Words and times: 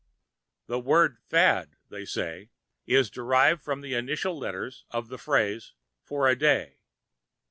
The 0.65 0.79
word 0.79 1.19
"fad," 1.19 1.75
they 1.91 2.05
say, 2.05 2.49
was 2.87 3.11
derived 3.11 3.61
from 3.61 3.81
the 3.81 3.93
initial 3.93 4.35
letters 4.35 4.83
of 4.89 5.09
the 5.09 5.19
phrase 5.19 5.75
"for 6.01 6.27
a 6.27 6.35
day." 6.35 6.79